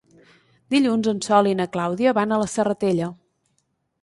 [0.75, 3.13] Dilluns en Sol i na Clàudia van a la Serratella.